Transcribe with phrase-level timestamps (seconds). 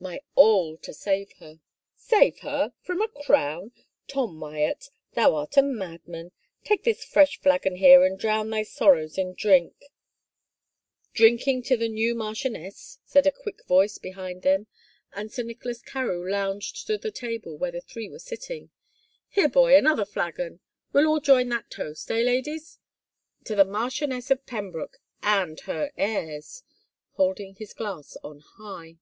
[0.00, 1.60] My all to save her."
[1.94, 3.70] Save her— from a crown?
[4.08, 6.32] Tom Wyatt, thou art a madman.
[6.64, 9.84] Take this fresh flagon here and drown thy sorraws in drink!""
[11.14, 14.66] Drinking to the new marchioness?" said a thick voice behind them,
[15.12, 18.70] and Sir Nicholas Carewe lounged to the table where the three were sitting."
[19.28, 20.58] Here, boy, another flagon—
[20.92, 22.80] we'll all join that toast, eh, ladies?
[23.44, 26.64] To the Marchioness oi Pembroke and her heirs!"
[27.12, 28.96] holding his glass on high.